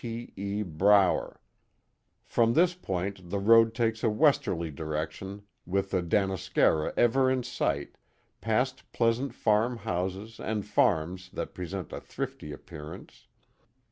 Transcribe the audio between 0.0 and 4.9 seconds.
T. E. Brower, From this point the road takes a westerly